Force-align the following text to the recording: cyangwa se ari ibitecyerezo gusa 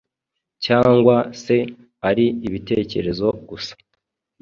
cyangwa 0.65 1.15
se 1.43 1.57
ari 2.09 2.25
ibitecyerezo 2.47 3.27
gusa 3.49 3.73